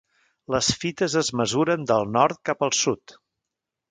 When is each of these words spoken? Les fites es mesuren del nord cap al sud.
Les 0.53 0.69
fites 0.83 1.15
es 1.21 1.29
mesuren 1.41 1.85
del 1.93 2.09
nord 2.15 2.41
cap 2.51 2.65
al 2.69 2.75
sud. 2.81 3.15